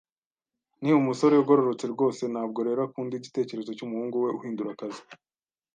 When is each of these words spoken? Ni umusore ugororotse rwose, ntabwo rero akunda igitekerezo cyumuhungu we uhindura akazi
Ni 0.81 0.89
umusore 1.01 1.33
ugororotse 1.37 1.85
rwose, 1.93 2.23
ntabwo 2.33 2.59
rero 2.67 2.79
akunda 2.87 3.13
igitekerezo 3.15 3.71
cyumuhungu 3.77 4.15
we 4.23 4.29
uhindura 4.37 4.69
akazi 4.75 5.01